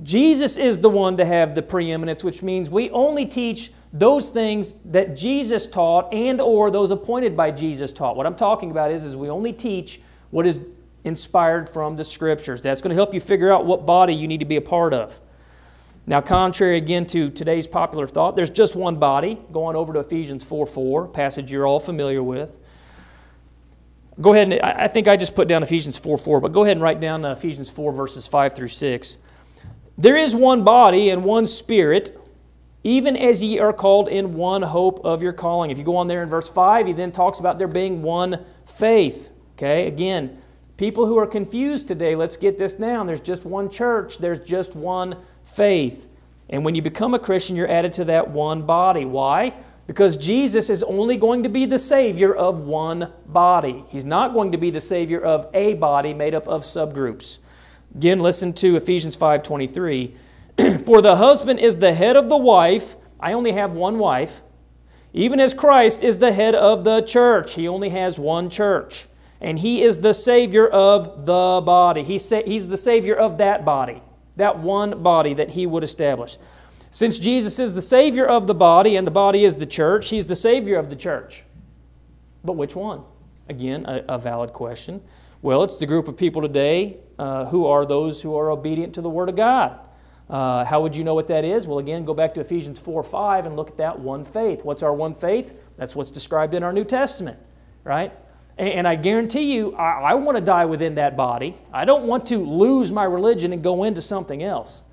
[0.03, 4.75] Jesus is the one to have the preeminence, which means we only teach those things
[4.85, 8.15] that Jesus taught and or those appointed by Jesus taught.
[8.15, 10.59] What I'm talking about is, is we only teach what is
[11.03, 12.61] inspired from the scriptures.
[12.61, 14.93] That's going to help you figure out what body you need to be a part
[14.93, 15.19] of.
[16.05, 19.39] Now, contrary again to today's popular thought, there's just one body.
[19.51, 22.59] Going over to Ephesians 4 4, passage you're all familiar with.
[24.19, 26.75] Go ahead and, I think I just put down Ephesians 4 4, but go ahead
[26.77, 29.17] and write down uh, Ephesians 4, verses 5 through 6.
[29.97, 32.19] There is one body and one spirit,
[32.83, 35.71] even as ye are called in one hope of your calling.
[35.71, 38.43] If you go on there in verse 5, he then talks about there being one
[38.65, 39.31] faith.
[39.55, 40.41] Okay, again,
[40.77, 43.05] People who are confused today, let's get this down.
[43.05, 46.09] There's just one church, there's just one faith.
[46.49, 49.05] And when you become a Christian, you're added to that one body.
[49.05, 49.53] Why?
[49.87, 53.83] Because Jesus is only going to be the Savior of one body.
[53.89, 57.39] He's not going to be the Savior of a body made up of subgroups.
[57.95, 60.15] Again, listen to Ephesians 5:23.
[60.85, 62.95] For the husband is the head of the wife.
[63.19, 64.41] I only have one wife.
[65.13, 67.53] Even as Christ is the head of the church.
[67.53, 69.07] He only has one church
[69.43, 72.01] and He is the Savior of the body.
[72.03, 74.01] He's, he's the Savior of that body,
[74.35, 76.37] that one body that He would establish.
[76.89, 80.27] Since Jesus is the Savior of the body and the body is the church, He's
[80.27, 81.43] the Savior of the church.
[82.43, 83.03] But which one?
[83.49, 85.01] Again, a, a valid question.
[85.41, 89.01] Well, it's the group of people today uh, who are those who are obedient to
[89.01, 89.79] the Word of God.
[90.29, 91.67] Uh, how would you know what that is?
[91.67, 94.63] Well, again, go back to Ephesians 4 5 and look at that one faith.
[94.63, 95.53] What's our one faith?
[95.77, 97.37] That's what's described in our New Testament,
[97.83, 98.13] right?
[98.57, 101.57] And I guarantee you, I, I want to die within that body.
[101.73, 104.83] I don't want to lose my religion and go into something else.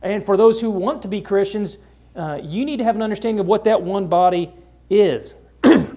[0.00, 1.78] And for those who want to be Christians,
[2.16, 4.52] uh, you need to have an understanding of what that one body
[4.88, 5.36] is.
[5.62, 5.96] the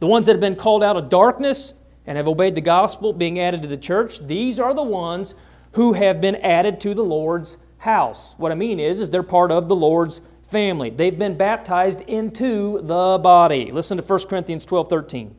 [0.00, 3.62] ones that have been called out of darkness and have obeyed the gospel, being added
[3.62, 5.34] to the church, these are the ones
[5.72, 8.34] who have been added to the Lord's house.
[8.38, 10.90] What I mean is, is they're part of the Lord's family.
[10.90, 13.70] They've been baptized into the body.
[13.70, 15.36] Listen to 1 Corinthians 12 13.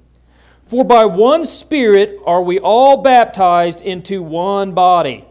[0.70, 5.26] For by one Spirit are we all baptized into one body.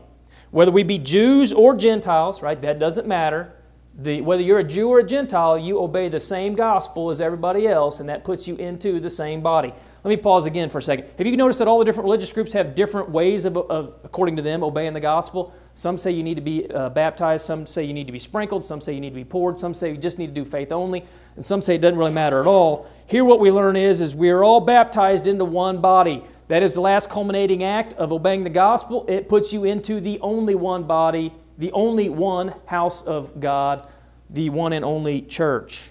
[0.51, 2.61] Whether we be Jews or Gentiles, right?
[2.61, 3.53] That doesn't matter.
[4.01, 7.68] The, whether you're a Jew or a Gentile, you obey the same gospel as everybody
[7.68, 9.72] else, and that puts you into the same body.
[10.03, 11.07] Let me pause again for a second.
[11.18, 14.35] Have you noticed that all the different religious groups have different ways of, of according
[14.37, 15.55] to them, obeying the gospel?
[15.74, 18.64] Some say you need to be uh, baptized, some say you need to be sprinkled,
[18.64, 20.72] some say you need to be poured, some say you just need to do faith
[20.72, 21.05] only,
[21.37, 22.88] and some say it doesn't really matter at all.
[23.08, 26.22] Here, what we learn is, is we are all baptized into one body.
[26.48, 29.06] That is the last culminating act of obeying the gospel.
[29.08, 33.88] It puts you into the only one body, the only one house of God,
[34.28, 35.90] the one and only church.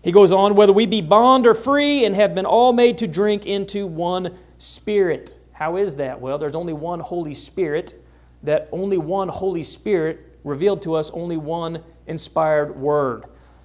[0.00, 3.06] He goes on, whether we be bond or free, and have been all made to
[3.06, 5.34] drink into one Spirit.
[5.52, 6.18] How is that?
[6.18, 8.02] Well, there's only one Holy Spirit,
[8.42, 13.24] that only one Holy Spirit revealed to us only one inspired word.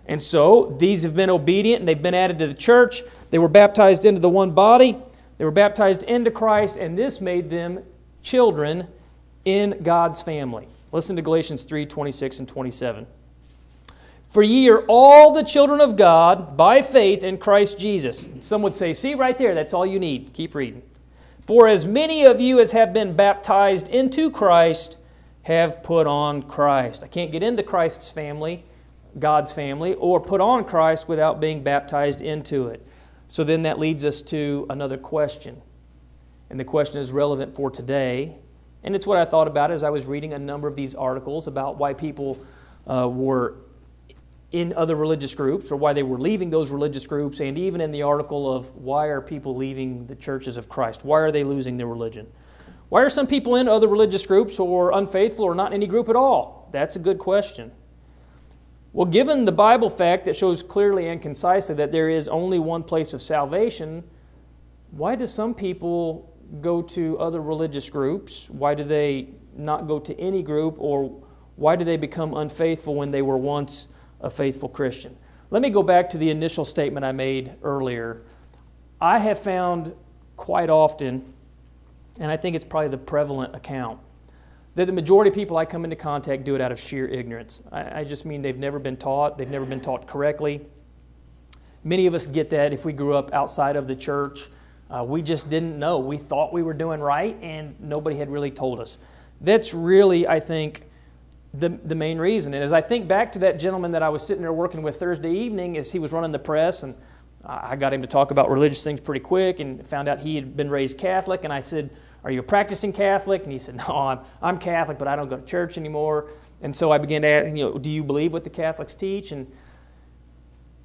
[0.10, 3.04] And so these have been obedient and they've been added to the church.
[3.30, 4.98] They were baptized into the one body,
[5.38, 7.80] they were baptized into Christ, and this made them
[8.24, 8.88] children
[9.46, 10.68] in God's family.
[10.92, 13.08] Listen to Galatians 3 26 and 27.
[14.30, 18.30] For ye are all the children of God by faith in Christ Jesus.
[18.42, 20.34] Some would say, see right there, that's all you need.
[20.34, 20.82] Keep reading.
[21.42, 24.98] For as many of you as have been baptized into Christ
[25.44, 27.04] have put on Christ.
[27.04, 28.64] I can't get into Christ's family,
[29.18, 32.86] God's family, or put on Christ without being baptized into it.
[33.28, 35.62] So then that leads us to another question.
[36.50, 38.36] And the question is relevant for today.
[38.84, 41.48] And it's what I thought about as I was reading a number of these articles
[41.48, 42.40] about why people
[42.88, 43.56] uh, were
[44.52, 47.92] in other religious groups or why they were leaving those religious groups, and even in
[47.92, 51.06] the article of why are people leaving the churches of Christ?
[51.06, 52.26] Why are they losing their religion?
[52.90, 56.10] Why are some people in other religious groups or unfaithful or not in any group
[56.10, 56.68] at all?
[56.72, 57.72] That's a good question.
[58.92, 62.84] Well, given the Bible fact that shows clearly and concisely that there is only one
[62.84, 64.04] place of salvation,
[64.92, 68.50] why do some people go to other religious groups?
[68.50, 70.76] Why do they not go to any group?
[70.80, 71.22] Or
[71.56, 73.90] why do they become unfaithful when they were once
[74.22, 75.16] a faithful Christian?
[75.52, 78.24] Let me go back to the initial statement I made earlier.
[79.00, 79.94] I have found
[80.36, 81.34] quite often,
[82.20, 84.00] and I think it's probably the prevalent account,
[84.76, 87.64] that the majority of people I come into contact do it out of sheer ignorance.
[87.72, 90.66] I, I, just mean they've never been taught, they've never been taught correctly.
[91.84, 94.50] Many of us get that if we grew up outside of the church.
[94.90, 96.00] Uh, we just didn't know.
[96.00, 98.98] We thought we were doing right, and nobody had really told us.
[99.40, 100.84] That's really, I think,
[101.54, 102.54] the, the main reason.
[102.54, 105.00] And as I think back to that gentleman that I was sitting there working with
[105.00, 106.96] Thursday evening as he was running the press, and
[107.46, 110.58] I got him to talk about religious things pretty quick and found out he had
[110.58, 111.90] been raised Catholic, and I said,
[112.24, 113.44] are you a practicing Catholic?
[113.44, 116.30] And he said, No, I'm, I'm Catholic, but I don't go to church anymore.
[116.62, 119.32] And so I began to ask, you know, do you believe what the Catholics teach?
[119.32, 119.52] And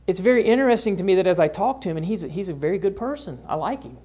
[0.07, 2.49] it's very interesting to me that as I talk to him, and he's a, he's
[2.49, 3.41] a very good person.
[3.49, 3.97] I like him.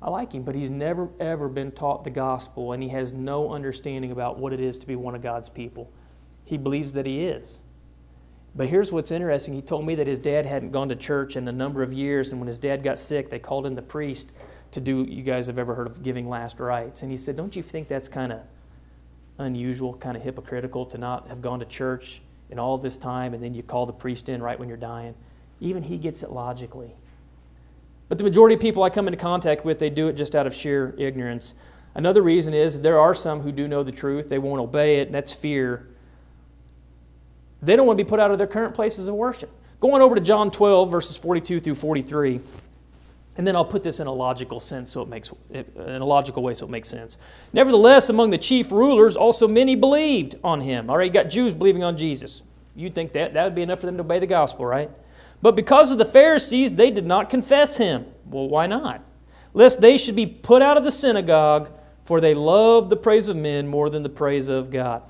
[0.00, 3.52] I like him, but he's never, ever been taught the gospel, and he has no
[3.52, 5.90] understanding about what it is to be one of God's people.
[6.44, 7.62] He believes that he is.
[8.54, 9.54] But here's what's interesting.
[9.54, 12.30] He told me that his dad hadn't gone to church in a number of years,
[12.30, 14.34] and when his dad got sick, they called in the priest
[14.76, 17.02] to do, you guys have ever heard of giving last rites.
[17.02, 18.40] And he said, Don't you think that's kind of
[19.38, 23.42] unusual, kind of hypocritical to not have gone to church in all this time and
[23.42, 25.14] then you call the priest in right when you're dying?
[25.60, 26.94] Even he gets it logically.
[28.08, 30.46] But the majority of people I come into contact with, they do it just out
[30.46, 31.54] of sheer ignorance.
[31.94, 35.08] Another reason is there are some who do know the truth, they won't obey it,
[35.08, 35.88] and that's fear.
[37.62, 39.50] They don't want to be put out of their current places of worship.
[39.80, 42.40] Going over to John 12, verses 42 through 43.
[43.38, 46.42] And then I'll put this in a logical sense so it makes in a logical
[46.42, 47.18] way so it makes sense.
[47.52, 50.88] Nevertheless, among the chief rulers also many believed on him.
[50.88, 52.42] All right, you got Jews believing on Jesus.
[52.74, 54.90] You'd think that that would be enough for them to obey the gospel, right?
[55.42, 58.06] But because of the Pharisees, they did not confess him.
[58.26, 59.02] Well, why not?
[59.52, 61.70] Lest they should be put out of the synagogue,
[62.04, 65.02] for they love the praise of men more than the praise of God.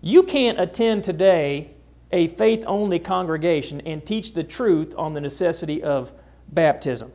[0.00, 1.70] You can't attend today
[2.10, 6.12] a faith only congregation and teach the truth on the necessity of
[6.48, 7.10] baptism.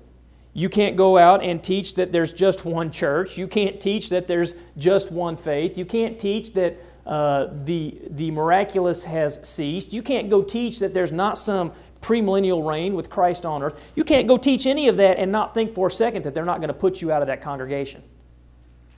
[0.57, 3.37] You can't go out and teach that there's just one church.
[3.37, 5.77] You can't teach that there's just one faith.
[5.77, 9.93] You can't teach that uh, the, the miraculous has ceased.
[9.93, 13.79] You can't go teach that there's not some premillennial reign with Christ on earth.
[13.95, 16.43] You can't go teach any of that and not think for a second that they're
[16.43, 18.01] not going to put you out of that congregation.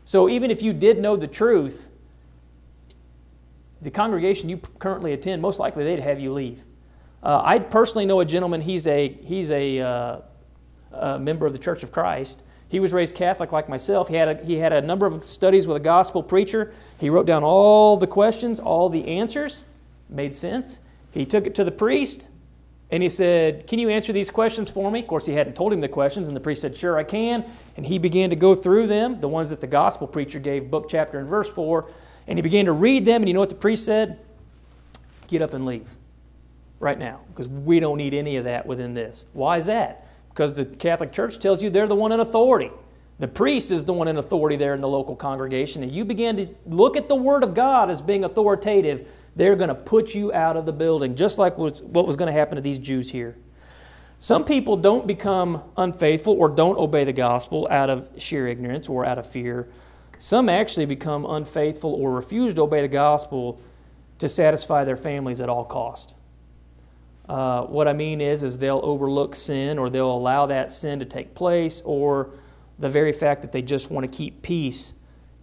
[0.05, 1.91] So even if you did know the truth,
[3.81, 6.63] the congregation you currently attend, most likely they'd have you leave.
[7.21, 10.19] Uh, I personally know a gentleman, he's a, he's a uh,
[10.91, 12.43] a member of the Church of Christ.
[12.67, 14.07] He was raised Catholic like myself.
[14.07, 16.71] He had, a, he had a number of studies with a gospel preacher.
[16.99, 19.63] He wrote down all the questions, all the answers.
[20.07, 20.79] Made sense.
[21.11, 22.27] He took it to the priest
[22.91, 25.01] and he said, Can you answer these questions for me?
[25.01, 27.45] Of course, he hadn't told him the questions, and the priest said, Sure, I can.
[27.77, 30.87] And he began to go through them, the ones that the gospel preacher gave book,
[30.89, 31.89] chapter, and verse for.
[32.27, 34.19] And he began to read them, and you know what the priest said?
[35.27, 35.95] Get up and leave
[36.79, 39.25] right now, because we don't need any of that within this.
[39.33, 40.07] Why is that?
[40.29, 42.71] Because the Catholic Church tells you they're the one in authority.
[43.19, 46.37] The priest is the one in authority there in the local congregation, and you begin
[46.37, 50.33] to look at the Word of God as being authoritative, they're going to put you
[50.33, 53.35] out of the building, just like what was going to happen to these Jews here.
[54.19, 59.05] Some people don't become unfaithful or don't obey the gospel out of sheer ignorance or
[59.05, 59.69] out of fear.
[60.17, 63.61] Some actually become unfaithful or refuse to obey the gospel
[64.17, 66.15] to satisfy their families at all cost.
[67.29, 71.05] Uh, what I mean is, is they'll overlook sin or they'll allow that sin to
[71.05, 72.31] take place or
[72.79, 74.95] the very fact that they just want to keep peace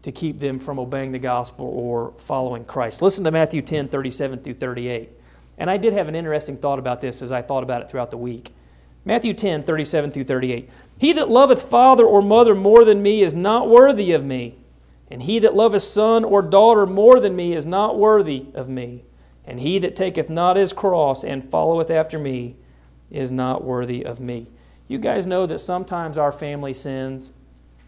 [0.03, 3.03] to keep them from obeying the gospel or following Christ.
[3.03, 5.11] Listen to Matthew 10, 37 through 38.
[5.59, 8.11] And I did have an interesting thought about this as I thought about it throughout
[8.11, 8.53] the week.
[9.05, 10.69] Matthew 10, 37 through 38.
[10.99, 14.59] He that loveth father or mother more than me is not worthy of me,
[15.09, 19.05] and he that loveth son or daughter more than me is not worthy of me.
[19.47, 22.57] And he that taketh not his cross and followeth after me
[23.11, 24.49] is not worthy of me.
[24.89, 27.33] You guys know that sometimes our family sins,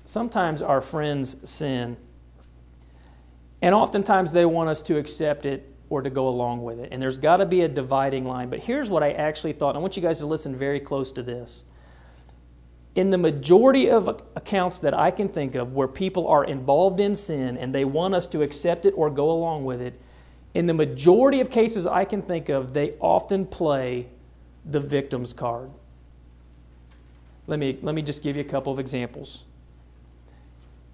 [0.04, 1.96] sometimes our friends sin,
[3.60, 6.90] and oftentimes they want us to accept it or to go along with it.
[6.92, 8.50] And there's got to be a dividing line.
[8.50, 9.74] But here's what I actually thought.
[9.74, 11.64] I want you guys to listen very close to this.
[12.94, 17.14] In the majority of accounts that I can think of where people are involved in
[17.14, 20.00] sin and they want us to accept it or go along with it,
[20.58, 24.08] in the majority of cases I can think of, they often play
[24.64, 25.70] the victim's card.
[27.46, 29.44] Let me, let me just give you a couple of examples.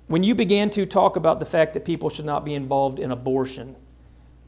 [0.06, 3.10] When you begin to talk about the fact that people should not be involved in
[3.10, 3.74] abortion,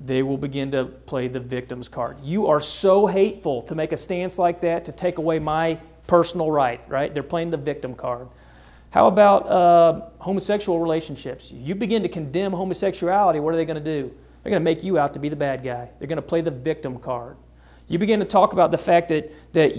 [0.02, 2.18] they will begin to play the victim's card.
[2.22, 6.50] You are so hateful to make a stance like that to take away my personal
[6.50, 7.14] right, right?
[7.14, 8.28] They're playing the victim card.
[8.90, 11.52] How about uh, homosexual relationships?
[11.52, 14.14] You begin to condemn homosexuality, what are they going to do?
[14.46, 15.90] They're going to make you out to be the bad guy.
[15.98, 17.36] They're going to play the victim card.
[17.88, 19.74] You begin to talk about the fact that, that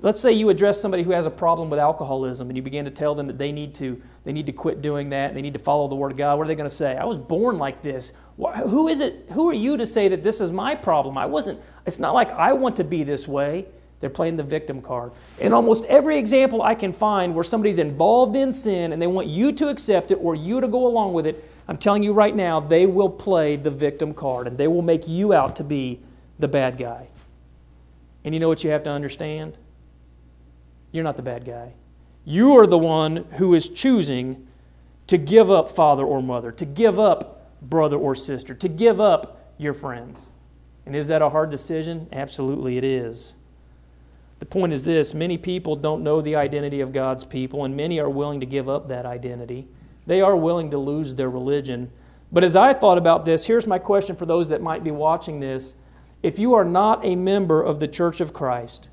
[0.00, 2.92] let's say you address somebody who has a problem with alcoholism and you begin to
[2.92, 5.58] tell them that they need to, they need to quit doing that, they need to
[5.58, 6.38] follow the Word of God.
[6.38, 6.96] What are they going to say?
[6.96, 8.12] I was born like this.
[8.38, 9.26] Who is it?
[9.32, 11.18] Who are you to say that this is my problem?
[11.18, 13.66] I wasn't, it's not like I want to be this way.
[13.98, 15.10] They're playing the victim card.
[15.40, 19.26] In almost every example I can find where somebody's involved in sin and they want
[19.26, 22.34] you to accept it or you to go along with it, I'm telling you right
[22.34, 26.00] now, they will play the victim card and they will make you out to be
[26.38, 27.08] the bad guy.
[28.24, 29.56] And you know what you have to understand?
[30.92, 31.74] You're not the bad guy.
[32.24, 34.46] You are the one who is choosing
[35.06, 39.52] to give up father or mother, to give up brother or sister, to give up
[39.58, 40.30] your friends.
[40.86, 42.08] And is that a hard decision?
[42.12, 43.36] Absolutely, it is.
[44.38, 48.00] The point is this many people don't know the identity of God's people, and many
[48.00, 49.68] are willing to give up that identity.
[50.10, 51.88] They are willing to lose their religion.
[52.32, 55.38] But as I thought about this, here's my question for those that might be watching
[55.38, 55.74] this.
[56.20, 58.88] If you are not a member of the Church of Christ,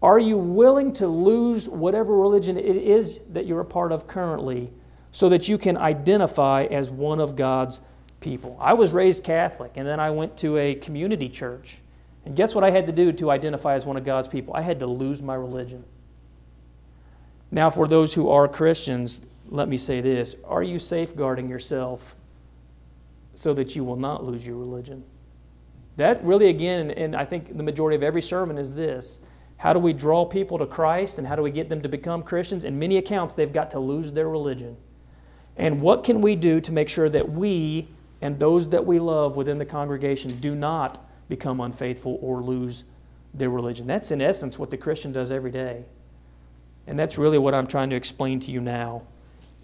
[0.00, 4.70] are you willing to lose whatever religion it is that you're a part of currently
[5.10, 7.80] so that you can identify as one of God's
[8.20, 8.56] people?
[8.60, 11.78] I was raised Catholic, and then I went to a community church.
[12.24, 14.54] And guess what I had to do to identify as one of God's people?
[14.54, 15.82] I had to lose my religion.
[17.50, 19.24] Now, for those who are Christians,
[19.54, 22.16] let me say this Are you safeguarding yourself
[23.34, 25.04] so that you will not lose your religion?
[25.96, 29.20] That really, again, and I think the majority of every sermon is this
[29.56, 32.22] how do we draw people to Christ and how do we get them to become
[32.22, 32.64] Christians?
[32.64, 34.76] In many accounts, they've got to lose their religion.
[35.56, 37.88] And what can we do to make sure that we
[38.20, 40.98] and those that we love within the congregation do not
[41.28, 42.84] become unfaithful or lose
[43.34, 43.86] their religion.
[43.86, 45.84] That's in essence what the Christian does every day.
[46.86, 49.02] And that's really what I'm trying to explain to you now.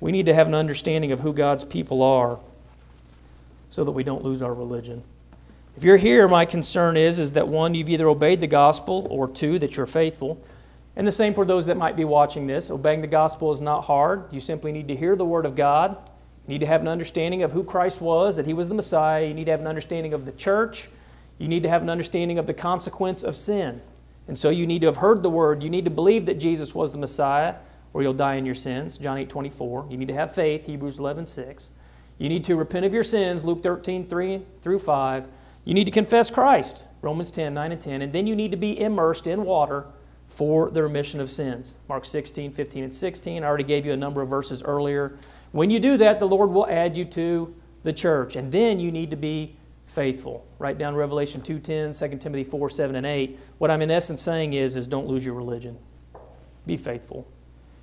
[0.00, 2.38] We need to have an understanding of who God's people are
[3.68, 5.04] so that we don't lose our religion.
[5.76, 9.28] If you're here, my concern is, is that one, you've either obeyed the gospel, or
[9.28, 10.42] two, that you're faithful.
[10.96, 12.70] And the same for those that might be watching this.
[12.70, 14.24] Obeying the gospel is not hard.
[14.32, 15.96] You simply need to hear the word of God.
[16.46, 19.24] You need to have an understanding of who Christ was, that he was the Messiah.
[19.24, 20.88] You need to have an understanding of the church
[21.40, 23.80] you need to have an understanding of the consequence of sin.
[24.28, 25.62] And so you need to have heard the word.
[25.62, 27.54] You need to believe that Jesus was the Messiah,
[27.92, 28.98] or you'll die in your sins.
[28.98, 29.86] John 8 24.
[29.90, 30.66] You need to have faith.
[30.66, 31.70] Hebrews 11 6.
[32.18, 33.44] You need to repent of your sins.
[33.44, 35.28] Luke 13 3 through 5.
[35.64, 36.86] You need to confess Christ.
[37.02, 38.02] Romans 10 9 and 10.
[38.02, 39.86] And then you need to be immersed in water
[40.28, 41.76] for the remission of sins.
[41.88, 43.42] Mark 16 15 and 16.
[43.42, 45.18] I already gave you a number of verses earlier.
[45.52, 48.36] When you do that, the Lord will add you to the church.
[48.36, 50.46] And then you need to be faithful.
[50.58, 53.38] Write down Revelation 2.10, 2 Timothy 4, 7, and 8.
[53.58, 55.76] What I'm in essence saying is, is don't lose your religion.
[56.66, 57.26] Be faithful.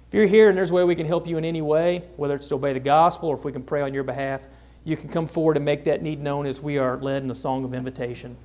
[0.07, 2.33] If you're here and there's a way we can help you in any way, whether
[2.33, 4.41] it's to obey the gospel or if we can pray on your behalf,
[4.85, 7.35] you can come forward and make that need known as we are led in the
[7.35, 8.37] song of invitation.